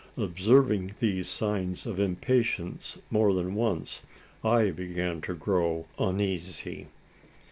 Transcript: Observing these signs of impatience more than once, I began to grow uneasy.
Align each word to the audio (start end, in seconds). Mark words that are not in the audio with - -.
Observing 0.17 0.95
these 0.99 1.27
signs 1.29 1.85
of 1.85 1.99
impatience 1.99 2.97
more 3.11 3.35
than 3.35 3.53
once, 3.53 4.01
I 4.43 4.71
began 4.71 5.21
to 5.21 5.35
grow 5.35 5.85
uneasy. 5.99 6.87